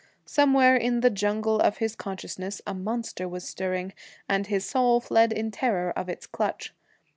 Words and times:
Somewhere 0.25 0.75
in 0.75 1.01
the 1.01 1.11
jungle 1.11 1.59
of 1.59 1.77
his 1.77 1.95
consciousness 1.95 2.59
a 2.65 2.73
monster 2.73 3.27
was 3.29 3.47
stirring, 3.47 3.93
and 4.27 4.47
his 4.47 4.65
soul 4.67 4.99
fled 4.99 5.31
in 5.31 5.51
terror 5.51 5.91
of 5.95 6.09
its 6.09 6.25
clutch. 6.25 6.73